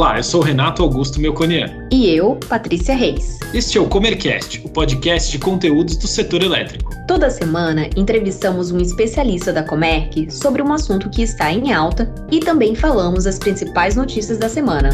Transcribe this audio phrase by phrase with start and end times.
[0.00, 1.86] Olá, eu sou Renato Augusto Melconian.
[1.92, 3.38] E eu, Patrícia Reis.
[3.52, 6.90] Este é o Comercast, o podcast de conteúdos do setor elétrico.
[7.06, 12.40] Toda semana entrevistamos um especialista da Comerc sobre um assunto que está em alta e
[12.40, 14.88] também falamos as principais notícias da semana.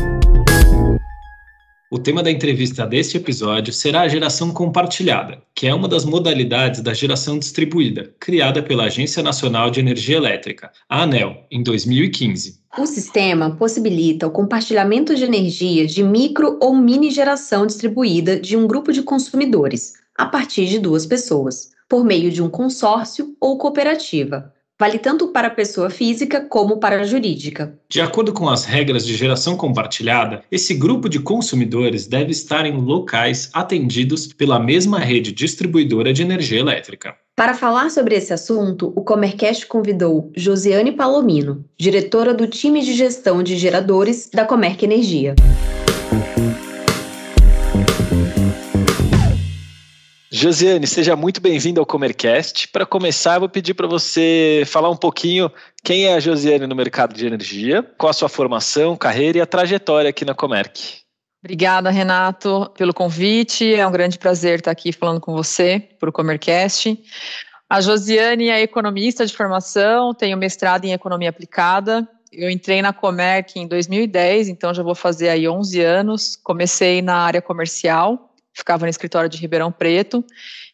[1.89, 6.81] O tema da entrevista deste episódio será a geração compartilhada, que é uma das modalidades
[6.81, 12.59] da geração distribuída, criada pela Agência Nacional de Energia Elétrica, a ANEL, em 2015.
[12.77, 18.67] O sistema possibilita o compartilhamento de energia de micro ou mini geração distribuída de um
[18.67, 24.53] grupo de consumidores, a partir de duas pessoas, por meio de um consórcio ou cooperativa,
[24.79, 27.79] Vale tanto para a pessoa física como para a jurídica.
[27.89, 32.77] De acordo com as regras de geração compartilhada, esse grupo de consumidores deve estar em
[32.77, 37.17] locais atendidos pela mesma rede distribuidora de energia elétrica.
[37.35, 43.43] Para falar sobre esse assunto, o Comercast convidou Josiane Palomino, diretora do time de gestão
[43.43, 45.35] de geradores da Comerc Energia.
[50.37, 52.69] Josiane, seja muito bem-vinda ao Comercast.
[52.69, 55.51] Para começar, vou pedir para você falar um pouquinho
[55.83, 59.47] quem é a Josiane no mercado de energia, qual a sua formação, carreira e a
[59.47, 60.99] trajetória aqui na Comerc.
[61.43, 63.75] Obrigada, Renato, pelo convite.
[63.75, 67.03] É um grande prazer estar aqui falando com você para o Comercast.
[67.67, 72.07] A Josiane é economista de formação, tenho mestrado em economia aplicada.
[72.31, 76.37] Eu entrei na Comerc em 2010, então já vou fazer aí 11 anos.
[76.37, 80.25] Comecei na área comercial ficava no escritório de Ribeirão Preto.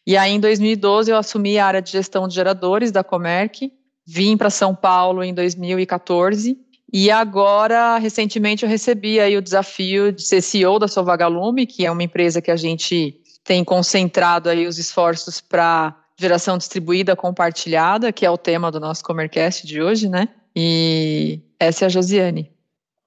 [0.06, 3.72] E aí, em 2012, eu assumi a área de gestão de geradores da Comerc,
[4.06, 6.56] vim para São Paulo em 2014.
[6.92, 11.90] E agora, recentemente, eu recebi aí o desafio de ser CEO da Sovagalume, que é
[11.90, 18.24] uma empresa que a gente tem concentrado aí os esforços para geração distribuída compartilhada, que
[18.24, 20.28] é o tema do nosso Comercast de hoje, né?
[20.54, 22.50] E essa é a Josiane.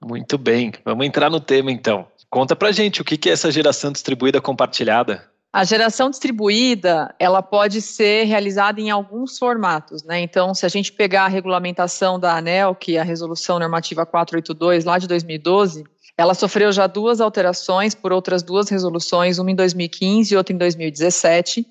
[0.03, 2.07] Muito bem, vamos entrar no tema então.
[2.36, 5.23] Conta pra gente o que é essa geração distribuída compartilhada.
[5.54, 10.20] A geração distribuída, ela pode ser realizada em alguns formatos, né?
[10.20, 14.83] Então, se a gente pegar a regulamentação da ANEL, que é a Resolução Normativa 482,
[14.83, 15.86] lá de 2012,
[16.17, 20.58] ela sofreu já duas alterações por outras duas resoluções, uma em 2015 e outra em
[20.58, 21.65] 2017.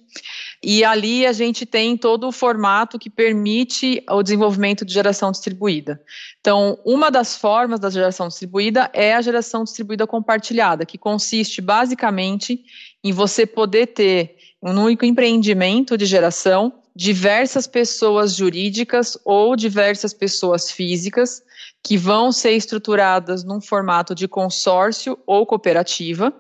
[0.66, 6.00] E ali a gente tem todo o formato que permite o desenvolvimento de geração distribuída.
[6.41, 12.64] Então, uma das formas da geração distribuída é a geração distribuída compartilhada, que consiste basicamente
[13.04, 20.70] em você poder ter um único empreendimento de geração, diversas pessoas jurídicas ou diversas pessoas
[20.70, 21.42] físicas
[21.87, 26.33] que vão ser estruturadas num formato de consórcio ou cooperativa,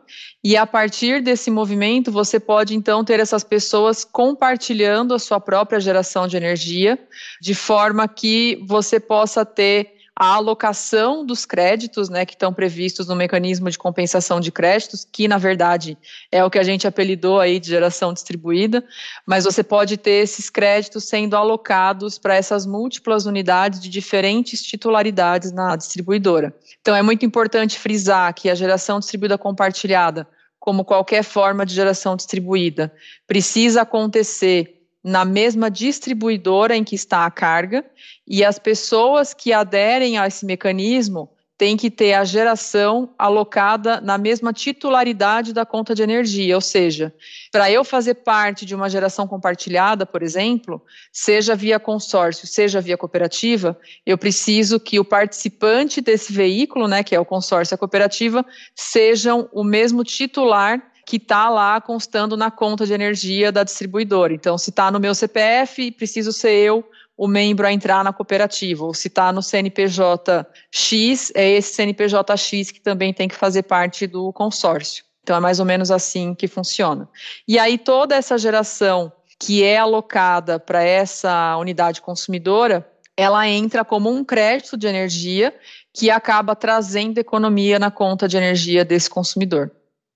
[0.42, 5.78] e a partir desse movimento você pode então ter essas pessoas compartilhando a sua própria
[5.78, 6.98] geração de energia,
[7.42, 13.16] de forma que você possa ter a alocação dos créditos, né, que estão previstos no
[13.16, 15.98] mecanismo de compensação de créditos, que na verdade
[16.30, 18.84] é o que a gente apelidou aí de geração distribuída,
[19.26, 25.50] mas você pode ter esses créditos sendo alocados para essas múltiplas unidades de diferentes titularidades
[25.50, 26.54] na distribuidora.
[26.80, 30.28] Então é muito importante frisar que a geração distribuída compartilhada,
[30.60, 32.92] como qualquer forma de geração distribuída,
[33.26, 34.73] precisa acontecer
[35.04, 37.84] na mesma distribuidora em que está a carga,
[38.26, 44.18] e as pessoas que aderem a esse mecanismo têm que ter a geração alocada na
[44.18, 47.14] mesma titularidade da conta de energia, ou seja,
[47.52, 50.82] para eu fazer parte de uma geração compartilhada, por exemplo,
[51.12, 57.14] seja via consórcio, seja via cooperativa, eu preciso que o participante desse veículo, né, que
[57.14, 58.44] é o consórcio e a cooperativa,
[58.74, 64.32] sejam o mesmo titular que está lá constando na conta de energia da distribuidora.
[64.32, 66.84] Então, se está no meu CPF, preciso ser eu
[67.16, 68.84] o membro a entrar na cooperativa.
[68.84, 73.62] Ou se está no CNPJ X, é esse CNPJ X que também tem que fazer
[73.64, 75.04] parte do consórcio.
[75.22, 77.08] Então, é mais ou menos assim que funciona.
[77.46, 84.10] E aí, toda essa geração que é alocada para essa unidade consumidora, ela entra como
[84.10, 85.54] um crédito de energia
[85.92, 89.70] que acaba trazendo economia na conta de energia desse consumidor.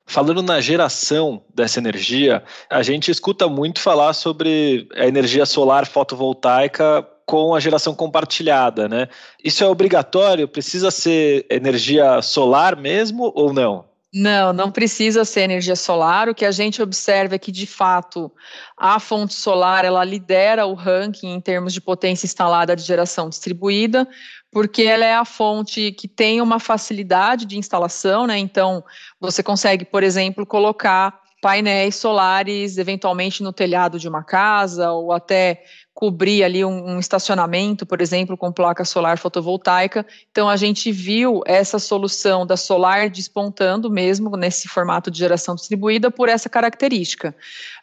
[0.08, 7.06] Falando na geração dessa energia, a gente escuta muito falar sobre a energia solar fotovoltaica
[7.26, 9.06] com a geração compartilhada, né?
[9.44, 10.48] Isso é obrigatório?
[10.48, 13.84] Precisa ser energia solar mesmo ou não?
[14.10, 16.30] Não, não precisa ser energia solar.
[16.30, 18.32] O que a gente observa é que, de fato,
[18.74, 24.08] a fonte solar ela lidera o ranking em termos de potência instalada de geração distribuída,
[24.50, 28.38] porque ela é a fonte que tem uma facilidade de instalação, né?
[28.38, 28.82] Então,
[29.20, 35.62] você consegue, por exemplo, colocar painéis solares, eventualmente no telhado de uma casa ou até
[35.94, 40.06] cobrir ali um, um, estacionamento, por exemplo, com placa solar fotovoltaica.
[40.30, 46.08] Então a gente viu essa solução da solar despontando mesmo nesse formato de geração distribuída
[46.08, 47.34] por essa característica.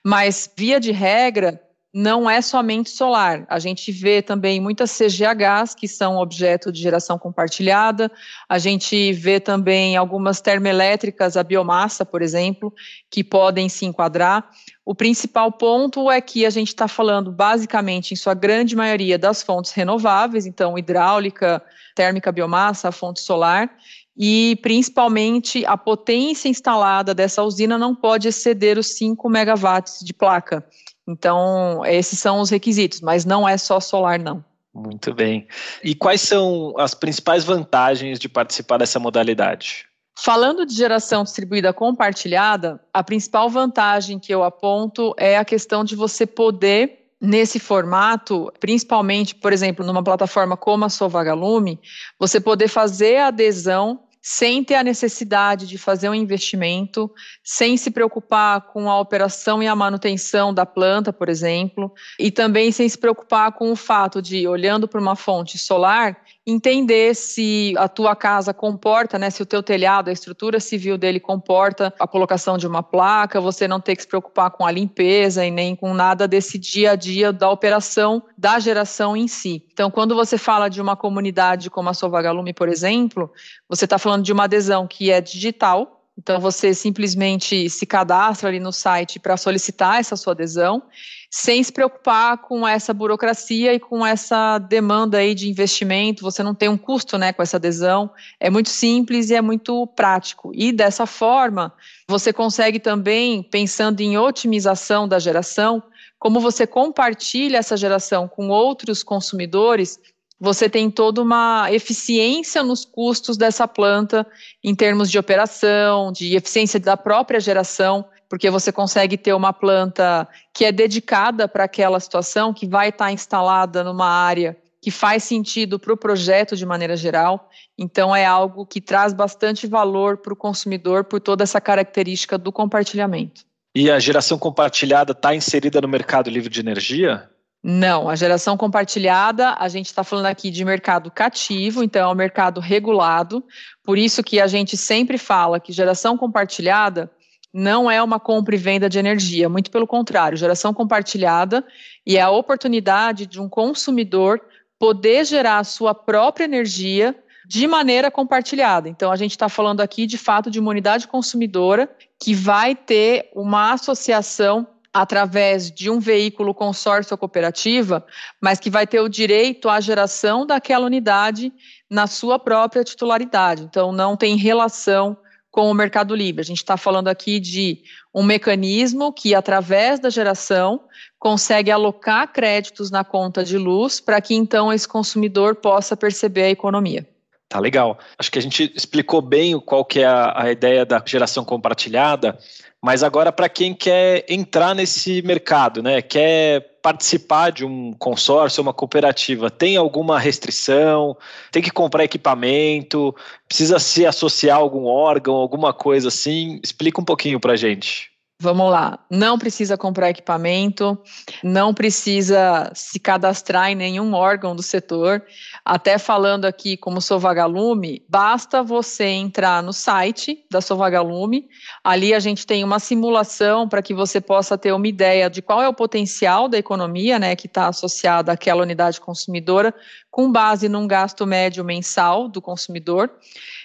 [0.04, 1.62] Mas via de regra,
[1.95, 3.45] não é somente solar.
[3.47, 8.12] A gente vê também muitas CGHs que são objeto de geração compartilhada.
[8.50, 12.74] A gente vê também algumas termoelétricas a biomassa, por exemplo,
[13.09, 14.45] que podem se enquadrar.
[14.83, 19.42] O principal ponto é que a gente está falando basicamente, em sua grande maioria, das
[19.42, 21.63] fontes renováveis, então hidráulica,
[21.95, 23.71] térmica, biomassa, fonte solar,
[24.18, 30.65] e principalmente a potência instalada dessa usina não pode exceder os 5 megawatts de placa.
[31.07, 34.44] Então, esses são os requisitos, mas não é só solar, não.
[34.74, 35.48] Muito bem.
[35.84, 39.86] E quais são as principais vantagens de participar dessa modalidade?
[40.18, 45.96] Falando de geração distribuída compartilhada, a principal vantagem que eu aponto é a questão de
[45.96, 51.80] você poder nesse formato, principalmente, por exemplo, numa plataforma como a Sovagalume,
[52.19, 57.13] você poder fazer a adesão sem ter a necessidade de fazer um investimento,
[57.44, 62.72] sem se preocupar com a operação e a manutenção da planta, por exemplo, e também
[62.72, 67.88] sem se preocupar com o fato de, olhando para uma fonte solar, entender se a
[67.88, 72.57] tua casa comporta, né, se o teu telhado, a estrutura civil dele comporta a colocação
[72.57, 75.94] de uma placa, você não ter que se preocupar com a limpeza e nem com
[75.94, 79.65] nada desse dia a dia da operação da geração em si.
[79.74, 83.31] Então, quando você fala de uma comunidade como a Sovagalume, por exemplo,
[83.68, 88.60] você está falando de uma adesão que é digital, então, você simplesmente se cadastra ali
[88.60, 90.82] no site para solicitar essa sua adesão,
[91.30, 96.24] sem se preocupar com essa burocracia e com essa demanda aí de investimento.
[96.24, 98.10] Você não tem um custo né, com essa adesão.
[98.40, 100.52] É muito simples e é muito prático.
[100.56, 101.74] E dessa forma,
[102.08, 105.84] você consegue também, pensando em otimização da geração,
[106.18, 110.00] como você compartilha essa geração com outros consumidores,
[110.40, 114.26] você tem toda uma eficiência nos custos dessa planta
[114.64, 120.28] em termos de operação, de eficiência da própria geração, porque você consegue ter uma planta
[120.54, 125.80] que é dedicada para aquela situação, que vai estar instalada numa área que faz sentido
[125.80, 127.50] para o projeto de maneira geral.
[127.76, 132.52] Então, é algo que traz bastante valor para o consumidor por toda essa característica do
[132.52, 133.42] compartilhamento.
[133.74, 137.28] E a geração compartilhada está inserida no mercado livre de energia?
[137.68, 142.16] Não, a geração compartilhada, a gente está falando aqui de mercado cativo, então é um
[142.16, 143.44] mercado regulado,
[143.84, 147.10] por isso que a gente sempre fala que geração compartilhada
[147.52, 151.66] não é uma compra e venda de energia, muito pelo contrário, geração compartilhada
[152.06, 154.40] e é a oportunidade de um consumidor
[154.78, 157.16] poder gerar a sua própria energia
[157.48, 158.88] de maneira compartilhada.
[158.88, 161.90] Então, a gente está falando aqui de fato de uma unidade consumidora
[162.22, 168.06] que vai ter uma associação através de um veículo consórcio ou cooperativa,
[168.39, 171.51] mas que vai ter o direito à geração daquela unidade
[171.89, 173.63] na sua própria titularidade.
[173.63, 175.18] Então, não tem relação
[175.51, 176.39] com o Mercado Livre.
[176.39, 177.83] A gente está falando aqui de
[178.13, 180.80] um mecanismo que, através da geração,
[181.19, 186.51] consegue alocar créditos na conta de luz para que então esse consumidor possa perceber a
[186.51, 187.06] economia.
[187.50, 188.00] Tá legal.
[188.18, 192.38] Acho que a gente explicou bem qual que é a, a ideia da geração compartilhada.
[192.86, 198.76] Mas agora, para quem quer entrar nesse mercado, né, quer participar de um consórcio, uma
[198.76, 201.18] cooperativa, tem alguma restrição?
[201.52, 203.16] Tem que comprar equipamento?
[203.48, 206.59] Precisa se associar a algum órgão, alguma coisa assim?
[206.64, 208.15] Explica um pouquinho para gente.
[208.37, 211.01] Vamos lá, não precisa comprar equipamento,
[211.42, 215.23] não precisa se cadastrar em nenhum órgão do setor.
[215.63, 221.47] Até falando aqui como sou vagalume, basta você entrar no site da Sovagalume.
[221.81, 225.61] Ali a gente tem uma simulação para que você possa ter uma ideia de qual
[225.61, 229.73] é o potencial da economia, né, que está associada àquela unidade consumidora,
[230.16, 233.12] com base num gasto médio mensal do consumidor.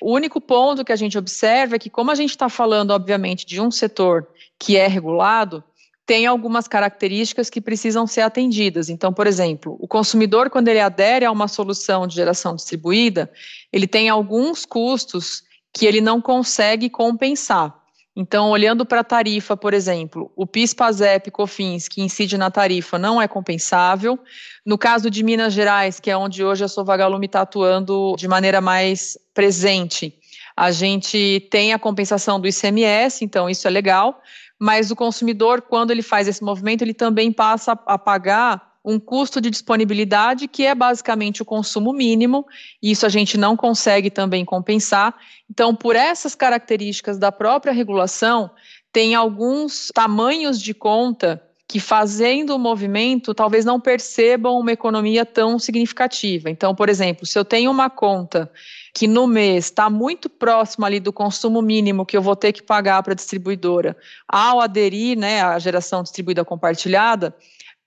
[0.02, 3.46] O único ponto que a gente observa é que, como a gente está falando, obviamente,
[3.46, 4.26] de um setor
[4.58, 5.62] que é regulado,
[6.04, 8.88] tem algumas características que precisam ser atendidas.
[8.88, 13.30] Então, por exemplo, o consumidor, quando ele adere a uma solução de geração distribuída,
[13.72, 17.79] ele tem alguns custos que ele não consegue compensar.
[18.20, 22.98] Então, olhando para a tarifa, por exemplo, o PIS, PASEP, COFINS, que incide na tarifa,
[22.98, 24.18] não é compensável.
[24.64, 28.60] No caso de Minas Gerais, que é onde hoje a Sovagalume está atuando de maneira
[28.60, 30.14] mais presente,
[30.54, 34.20] a gente tem a compensação do ICMS, então isso é legal,
[34.58, 39.40] mas o consumidor, quando ele faz esse movimento, ele também passa a pagar um custo
[39.40, 42.46] de disponibilidade que é basicamente o consumo mínimo,
[42.82, 45.14] e isso a gente não consegue também compensar.
[45.50, 48.50] Então, por essas características da própria regulação,
[48.92, 55.56] tem alguns tamanhos de conta que fazendo o movimento talvez não percebam uma economia tão
[55.56, 56.50] significativa.
[56.50, 58.50] Então, por exemplo, se eu tenho uma conta
[58.92, 62.60] que no mês está muito próximo ali do consumo mínimo que eu vou ter que
[62.60, 63.96] pagar para a distribuidora,
[64.26, 67.32] ao aderir né, à geração distribuída compartilhada,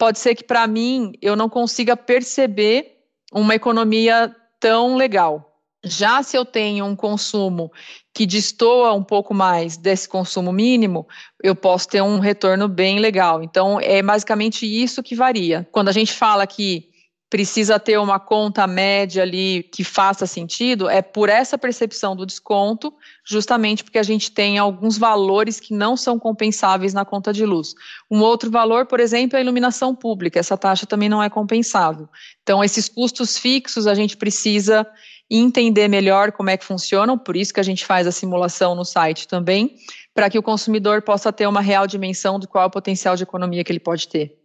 [0.03, 2.97] pode ser que para mim eu não consiga perceber
[3.31, 5.57] uma economia tão legal.
[5.81, 7.71] Já se eu tenho um consumo
[8.13, 11.07] que destoa um pouco mais desse consumo mínimo,
[11.41, 13.41] eu posso ter um retorno bem legal.
[13.41, 15.65] Então, é basicamente isso que varia.
[15.71, 16.89] Quando a gente fala que
[17.33, 22.93] precisa ter uma conta média ali que faça sentido, é por essa percepção do desconto,
[23.25, 27.73] justamente porque a gente tem alguns valores que não são compensáveis na conta de luz.
[28.11, 32.07] Um outro valor, por exemplo, é a iluminação pública, essa taxa também não é compensável.
[32.43, 34.85] Então, esses custos fixos a gente precisa
[35.27, 38.85] entender melhor como é que funcionam, por isso que a gente faz a simulação no
[38.85, 39.75] site também,
[40.13, 43.23] para que o consumidor possa ter uma real dimensão do qual é o potencial de
[43.23, 44.42] economia que ele pode ter.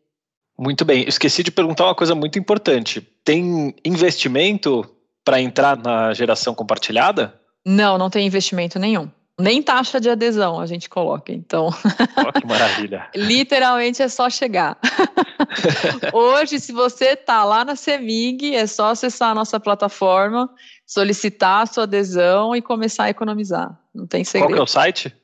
[0.58, 3.00] Muito bem, esqueci de perguntar uma coisa muito importante.
[3.24, 4.84] Tem investimento
[5.24, 7.34] para entrar na geração compartilhada?
[7.64, 9.08] Não, não tem investimento nenhum.
[9.38, 11.68] Nem taxa de adesão a gente coloca, então.
[11.68, 13.08] Oh, que maravilha.
[13.14, 14.76] Literalmente é só chegar.
[16.12, 20.50] Hoje, se você está lá na CEMIG, é só acessar a nossa plataforma,
[20.84, 23.78] solicitar a sua adesão e começar a economizar.
[23.94, 24.48] Não tem segredo.
[24.48, 25.14] Qual que é o site?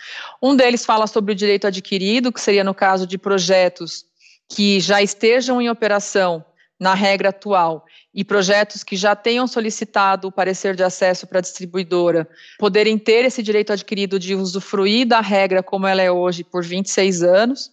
[0.40, 4.08] Um deles fala sobre o direito adquirido, que seria no caso de projetos
[4.50, 6.44] que já estejam em operação
[6.78, 11.42] na regra atual e projetos que já tenham solicitado o parecer de acesso para a
[11.42, 12.28] distribuidora
[12.58, 17.22] poderem ter esse direito adquirido de usufruir da regra como ela é hoje por 26
[17.22, 17.70] anos.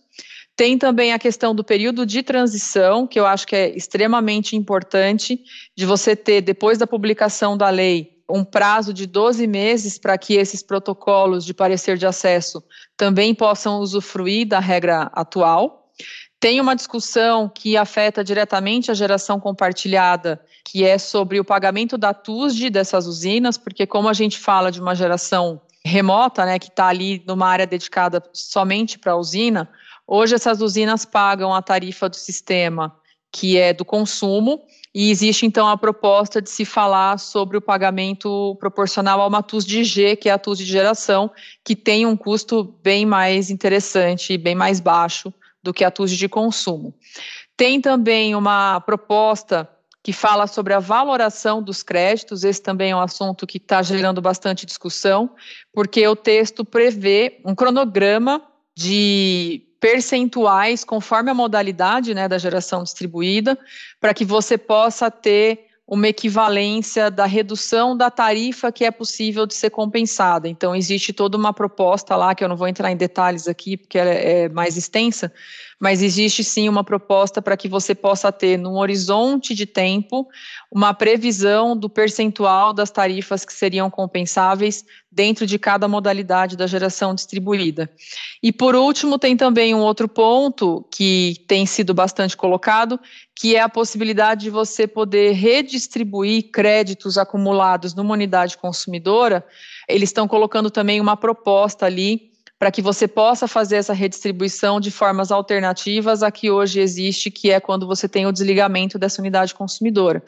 [0.55, 5.39] Tem também a questão do período de transição, que eu acho que é extremamente importante,
[5.75, 10.33] de você ter, depois da publicação da lei, um prazo de 12 meses para que
[10.33, 12.63] esses protocolos de parecer de acesso
[12.95, 15.91] também possam usufruir da regra atual.
[16.39, 22.13] Tem uma discussão que afeta diretamente a geração compartilhada, que é sobre o pagamento da
[22.13, 26.87] TUSD dessas usinas, porque como a gente fala de uma geração remota, né, que está
[26.87, 29.67] ali numa área dedicada somente para a usina,
[30.05, 32.95] hoje essas usinas pagam a tarifa do sistema,
[33.31, 34.61] que é do consumo,
[34.93, 39.83] e existe então a proposta de se falar sobre o pagamento proporcional a uma TUSD
[39.83, 41.31] G, que é a TUSD de geração,
[41.63, 45.33] que tem um custo bem mais interessante e bem mais baixo
[45.67, 46.95] do que a TUS de consumo.
[47.57, 49.69] Tem também uma proposta
[50.01, 54.21] que fala sobre a valoração dos créditos, esse também é um assunto que está gerando
[54.21, 55.29] bastante discussão,
[55.73, 58.41] porque o texto prevê um cronograma
[58.73, 63.59] de percentuais conforme a modalidade né, da geração distribuída,
[63.99, 69.53] para que você possa ter uma equivalência da redução da tarifa que é possível de
[69.53, 70.49] ser compensada.
[70.49, 73.97] Então, existe toda uma proposta lá, que eu não vou entrar em detalhes aqui, porque
[73.97, 75.31] ela é mais extensa,
[75.79, 80.27] mas existe sim uma proposta para que você possa ter, num horizonte de tempo,
[80.71, 87.13] uma previsão do percentual das tarifas que seriam compensáveis dentro de cada modalidade da geração
[87.13, 87.89] distribuída.
[88.41, 92.99] E por último, tem também um outro ponto que tem sido bastante colocado,
[93.35, 99.45] que é a possibilidade de você poder redistribuir créditos acumulados numa unidade consumidora.
[99.87, 104.89] Eles estão colocando também uma proposta ali para que você possa fazer essa redistribuição de
[104.89, 109.53] formas alternativas a que hoje existe, que é quando você tem o desligamento dessa unidade
[109.53, 110.23] consumidora.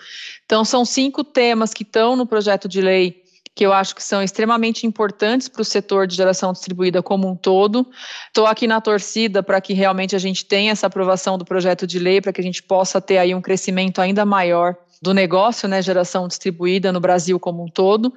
[0.46, 3.24] Então, são cinco temas que estão no projeto de lei
[3.56, 7.36] que eu acho que são extremamente importantes para o setor de geração distribuída como um
[7.36, 7.86] todo.
[8.28, 12.00] Estou aqui na torcida para que realmente a gente tenha essa aprovação do projeto de
[12.00, 15.82] lei, para que a gente possa ter aí um crescimento ainda maior do negócio, né,
[15.82, 18.14] geração distribuída no Brasil como um todo.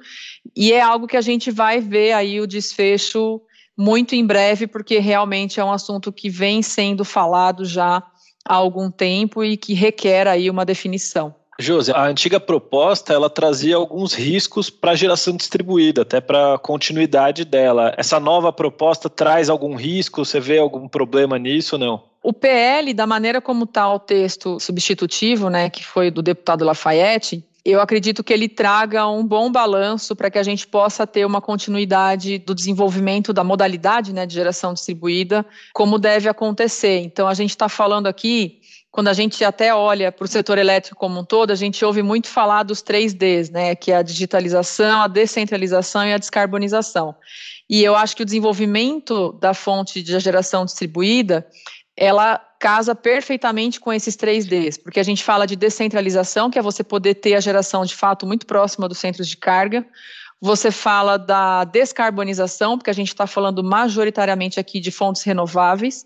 [0.55, 3.41] E é algo que a gente vai ver aí o desfecho
[3.77, 8.03] muito em breve, porque realmente é um assunto que vem sendo falado já
[8.45, 11.33] há algum tempo e que requer aí uma definição.
[11.59, 16.57] Josi, a antiga proposta ela trazia alguns riscos para a geração distribuída, até para a
[16.57, 17.93] continuidade dela.
[17.95, 20.25] Essa nova proposta traz algum risco?
[20.25, 22.03] Você vê algum problema nisso ou não?
[22.23, 27.45] O PL, da maneira como está o texto substitutivo, né, que foi do deputado Lafayette,
[27.65, 31.39] eu acredito que ele traga um bom balanço para que a gente possa ter uma
[31.39, 36.99] continuidade do desenvolvimento da modalidade né, de geração distribuída, como deve acontecer.
[36.99, 38.59] Então, a gente está falando aqui,
[38.91, 42.03] quando a gente até olha para o setor elétrico como um todo, a gente ouve
[42.03, 47.15] muito falar dos três Ds, né, que é a digitalização, a descentralização e a descarbonização.
[47.69, 51.47] E eu acho que o desenvolvimento da fonte de geração distribuída,
[51.95, 56.61] ela casa perfeitamente com esses três Ds, porque a gente fala de descentralização, que é
[56.61, 59.85] você poder ter a geração de fato muito próxima dos centros de carga.
[60.39, 66.05] Você fala da descarbonização, porque a gente está falando majoritariamente aqui de fontes renováveis.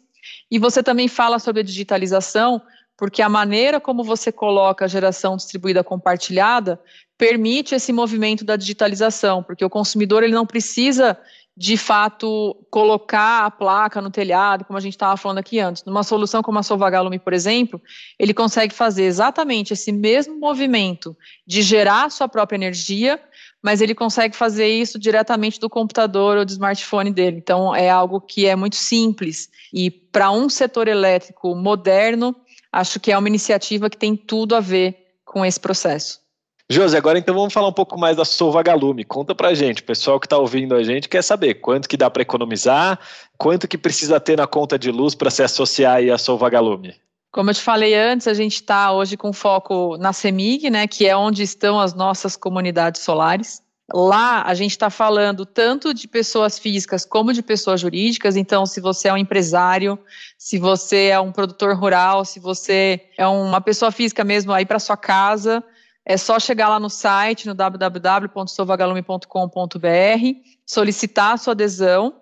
[0.50, 2.60] E você também fala sobre a digitalização,
[2.98, 6.82] porque a maneira como você coloca a geração distribuída compartilhada
[7.20, 11.20] permite esse movimento da digitalização, porque o consumidor ele não precisa
[11.58, 15.84] de fato colocar a placa no telhado, como a gente estava falando aqui antes.
[15.84, 17.82] Numa solução como a Solvagalume, por exemplo,
[18.20, 23.20] ele consegue fazer exatamente esse mesmo movimento de gerar sua própria energia,
[23.60, 27.38] mas ele consegue fazer isso diretamente do computador ou do smartphone dele.
[27.38, 32.36] Então é algo que é muito simples e para um setor elétrico moderno,
[32.72, 36.27] acho que é uma iniciativa que tem tudo a ver com esse processo.
[36.70, 39.06] Josi, agora então vamos falar um pouco mais da Solvagalume.
[39.06, 42.10] Conta pra gente, o pessoal que está ouvindo a gente quer saber quanto que dá
[42.10, 43.00] para economizar,
[43.38, 46.94] quanto que precisa ter na conta de luz para se associar à Solvagalume.
[47.32, 51.08] Como eu te falei antes, a gente está hoje com foco na CEMIG, né, que
[51.08, 53.62] é onde estão as nossas comunidades solares.
[53.94, 58.36] Lá a gente está falando tanto de pessoas físicas como de pessoas jurídicas.
[58.36, 59.98] Então, se você é um empresário,
[60.38, 64.80] se você é um produtor rural, se você é uma pessoa física mesmo aí para
[64.80, 65.64] sua casa,
[66.10, 72.16] é só chegar lá no site, no www.sovagalume.com.br, solicitar a sua adesão.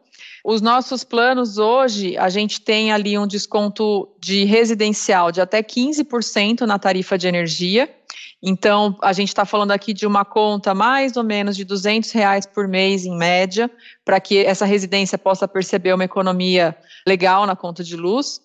[0.44, 6.62] Os nossos planos hoje, a gente tem ali um desconto de residencial de até 15%
[6.62, 7.88] na tarifa de energia.
[8.42, 12.48] Então, a gente está falando aqui de uma conta mais ou menos de 200 reais
[12.48, 13.70] por mês, em média,
[14.04, 16.76] para que essa residência possa perceber uma economia
[17.08, 18.42] legal na conta de luz.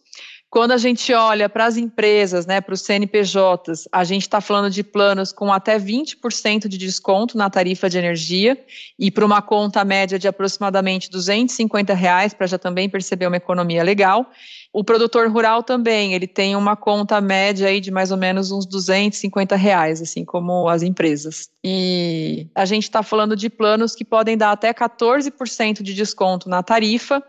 [0.51, 4.69] Quando a gente olha para as empresas, né, para os CNPJs, a gente está falando
[4.69, 8.59] de planos com até 20% de desconto na tarifa de energia
[8.99, 13.85] e para uma conta média de aproximadamente 250 reais, para já também perceber uma economia
[13.85, 14.29] legal.
[14.73, 18.67] O produtor rural também, ele tem uma conta média aí de mais ou menos uns
[18.67, 21.49] 250 reais, assim como as empresas.
[21.63, 26.61] E a gente está falando de planos que podem dar até 14% de desconto na
[26.61, 27.23] tarifa,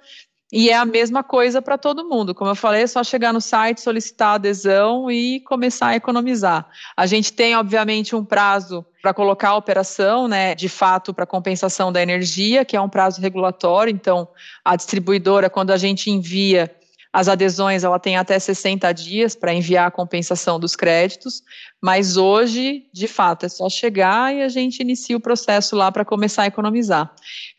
[0.51, 2.35] e é a mesma coisa para todo mundo.
[2.35, 6.67] Como eu falei, é só chegar no site, solicitar adesão e começar a economizar.
[6.97, 11.91] A gente tem, obviamente, um prazo para colocar a operação, né, de fato, para compensação
[11.91, 13.91] da energia, que é um prazo regulatório.
[13.91, 14.27] Então,
[14.63, 16.69] a distribuidora, quando a gente envia
[17.13, 21.43] as adesões, ela tem até 60 dias para enviar a compensação dos créditos,
[21.81, 26.05] mas hoje, de fato, é só chegar e a gente inicia o processo lá para
[26.05, 27.13] começar a economizar.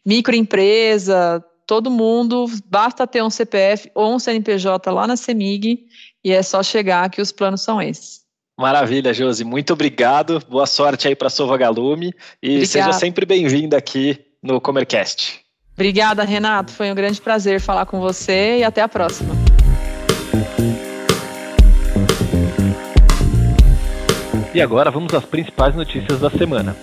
[0.06, 5.86] Microempresa, todo mundo, basta ter um CPF ou um CNPJ lá na CEMIG
[6.24, 8.22] e é só chegar que os planos são esses.
[8.58, 9.44] Maravilha, Josi.
[9.44, 10.40] Muito obrigado.
[10.48, 12.66] Boa sorte aí para a Sova Galume e Obrigada.
[12.66, 15.40] seja sempre bem-vinda aqui no Comercast.
[15.74, 16.72] Obrigada, Renato.
[16.72, 19.34] Foi um grande prazer falar com você e até a próxima.
[24.54, 26.76] E agora vamos às principais notícias da semana.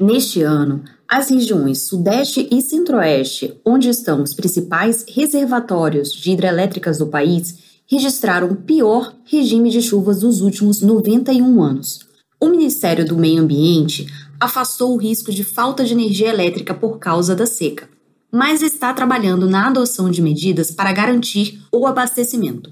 [0.00, 7.08] Neste ano, as regiões Sudeste e Centro-Oeste, onde estão os principais reservatórios de hidrelétricas do
[7.08, 12.06] país, registraram o pior regime de chuvas dos últimos 91 anos.
[12.40, 14.06] O Ministério do Meio Ambiente
[14.38, 17.88] afastou o risco de falta de energia elétrica por causa da seca,
[18.30, 22.70] mas está trabalhando na adoção de medidas para garantir o abastecimento.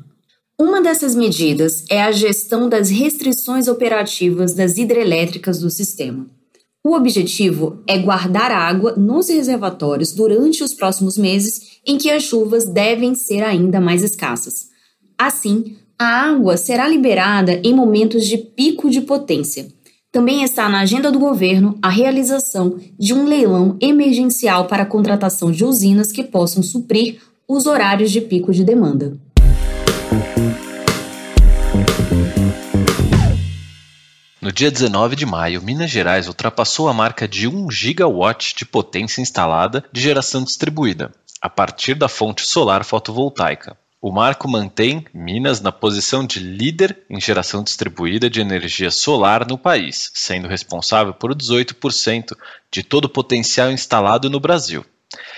[0.57, 6.36] Uma dessas medidas é a gestão das restrições operativas das hidrelétricas do sistema.
[6.87, 12.65] O objetivo é guardar água nos reservatórios durante os próximos meses em que as chuvas
[12.65, 14.69] devem ser ainda mais escassas.
[15.19, 19.67] Assim, a água será liberada em momentos de pico de potência.
[20.13, 25.51] Também está na agenda do governo a realização de um leilão emergencial para a contratação
[25.51, 29.19] de usinas que possam suprir os horários de pico de demanda.
[34.47, 39.21] No dia 19 de maio, Minas Gerais ultrapassou a marca de 1 gigawatt de potência
[39.21, 41.11] instalada de geração distribuída,
[41.43, 43.77] a partir da fonte solar fotovoltaica.
[44.01, 49.59] O marco mantém Minas na posição de líder em geração distribuída de energia solar no
[49.59, 52.37] país, sendo responsável por 18%
[52.71, 54.87] de todo o potencial instalado no Brasil.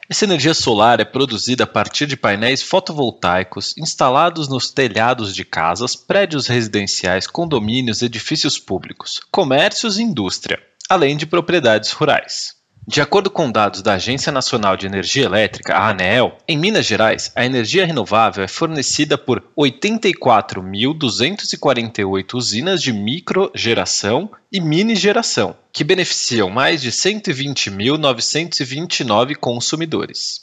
[0.09, 5.95] Essa energia solar é produzida a partir de painéis fotovoltaicos instalados nos telhados de casas,
[5.95, 12.58] prédios residenciais, condomínios, edifícios públicos, comércios e indústria, além de propriedades rurais.
[12.91, 17.31] De acordo com dados da Agência Nacional de Energia Elétrica, a ANEEL, em Minas Gerais,
[17.37, 26.49] a energia renovável é fornecida por 84.248 usinas de microgeração e mini geração, que beneficiam
[26.49, 30.39] mais de 120.929 consumidores.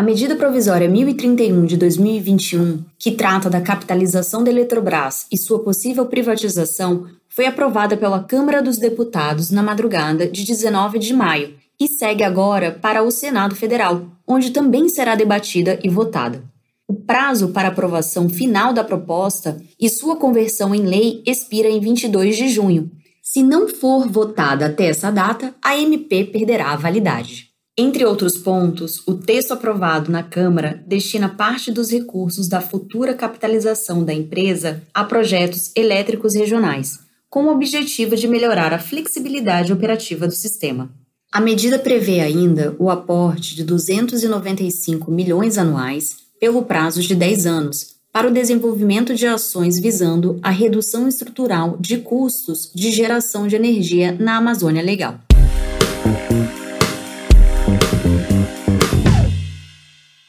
[0.00, 6.06] A medida provisória 1031 de 2021, que trata da capitalização da Eletrobras e sua possível
[6.06, 12.24] privatização, foi aprovada pela Câmara dos Deputados na madrugada de 19 de maio e segue
[12.24, 16.42] agora para o Senado Federal, onde também será debatida e votada.
[16.88, 22.38] O prazo para aprovação final da proposta e sua conversão em lei expira em 22
[22.38, 22.90] de junho.
[23.22, 27.49] Se não for votada até essa data, a MP perderá a validade.
[27.78, 34.04] Entre outros pontos, o texto aprovado na Câmara destina parte dos recursos da futura capitalização
[34.04, 40.34] da empresa a projetos elétricos regionais, com o objetivo de melhorar a flexibilidade operativa do
[40.34, 40.90] sistema.
[41.32, 47.94] A medida prevê ainda o aporte de 295 milhões anuais pelo prazo de 10 anos
[48.12, 54.16] para o desenvolvimento de ações visando a redução estrutural de custos de geração de energia
[54.18, 55.20] na Amazônia Legal.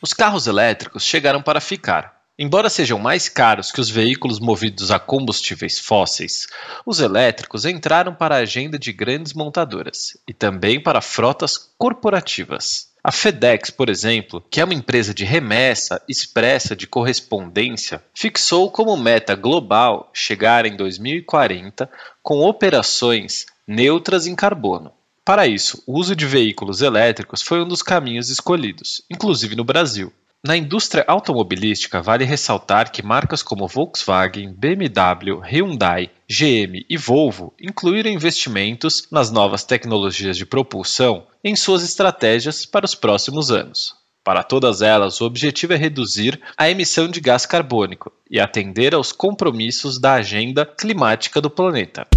[0.01, 2.21] Os carros elétricos chegaram para ficar.
[2.39, 6.47] Embora sejam mais caros que os veículos movidos a combustíveis fósseis,
[6.83, 12.89] os elétricos entraram para a agenda de grandes montadoras e também para frotas corporativas.
[13.03, 18.97] A FedEx, por exemplo, que é uma empresa de remessa expressa de correspondência, fixou como
[18.97, 21.87] meta global chegar em 2040
[22.23, 24.91] com operações neutras em carbono.
[25.23, 30.11] Para isso, o uso de veículos elétricos foi um dos caminhos escolhidos, inclusive no Brasil.
[30.43, 38.09] Na indústria automobilística, vale ressaltar que marcas como Volkswagen, BMW, Hyundai, GM e Volvo incluíram
[38.09, 43.93] investimentos nas novas tecnologias de propulsão em suas estratégias para os próximos anos.
[44.23, 49.11] Para todas elas, o objetivo é reduzir a emissão de gás carbônico e atender aos
[49.11, 52.07] compromissos da agenda climática do planeta.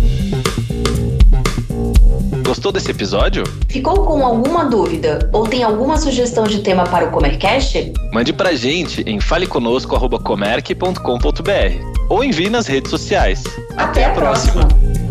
[2.54, 3.42] Gostou desse episódio?
[3.68, 7.92] Ficou com alguma dúvida ou tem alguma sugestão de tema para o Comercast?
[8.12, 13.42] Mande pra gente em faleconosco.comerc.com.br ou envie nas redes sociais.
[13.76, 14.68] Até, Até a próxima.
[14.68, 15.03] próxima.